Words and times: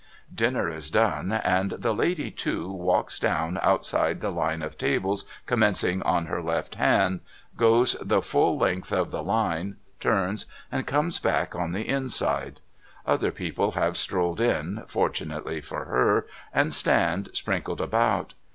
Dinner 0.33 0.67
is 0.67 0.89
done, 0.89 1.31
and 1.31 1.73
the 1.77 1.93
lady, 1.93 2.31
too, 2.31 2.71
walks 2.71 3.19
down 3.19 3.59
outside 3.61 4.19
the 4.19 4.31
line 4.31 4.63
of 4.63 4.75
tables 4.75 5.25
commencing 5.45 6.01
on 6.01 6.25
her 6.25 6.41
left 6.41 6.73
hand, 6.73 7.19
goes 7.55 7.93
the 8.01 8.19
whole 8.21 8.57
length 8.57 8.91
of 8.91 9.11
the 9.11 9.21
line, 9.21 9.75
turns, 9.99 10.47
and 10.71 10.87
comes 10.87 11.19
back 11.19 11.53
on 11.55 11.71
the 11.73 11.87
inside. 11.87 12.61
Other 13.05 13.29
people 13.31 13.73
have 13.73 13.95
strolled 13.95 14.41
in, 14.41 14.85
fortunately 14.87 15.61
for 15.61 15.85
her, 15.85 16.25
and 16.51 16.73
stand 16.73 17.29
sprinkled 17.33 17.79
about. 17.79 18.33